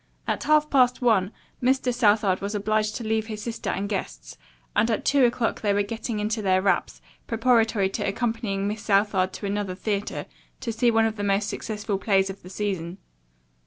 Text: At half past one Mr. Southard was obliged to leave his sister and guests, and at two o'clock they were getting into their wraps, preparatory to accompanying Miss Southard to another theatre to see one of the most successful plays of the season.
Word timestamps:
At 0.27 0.45
half 0.45 0.67
past 0.71 0.99
one 1.03 1.31
Mr. 1.61 1.93
Southard 1.93 2.41
was 2.41 2.55
obliged 2.55 2.95
to 2.95 3.03
leave 3.03 3.27
his 3.27 3.43
sister 3.43 3.69
and 3.69 3.87
guests, 3.87 4.35
and 4.75 4.89
at 4.89 5.05
two 5.05 5.25
o'clock 5.25 5.61
they 5.61 5.73
were 5.75 5.83
getting 5.83 6.19
into 6.19 6.41
their 6.41 6.59
wraps, 6.59 7.01
preparatory 7.27 7.87
to 7.91 8.07
accompanying 8.07 8.67
Miss 8.67 8.81
Southard 8.81 9.31
to 9.33 9.45
another 9.45 9.75
theatre 9.75 10.25
to 10.61 10.73
see 10.73 10.89
one 10.89 11.05
of 11.05 11.17
the 11.17 11.23
most 11.23 11.47
successful 11.49 11.99
plays 11.99 12.31
of 12.31 12.41
the 12.41 12.49
season. 12.49 12.97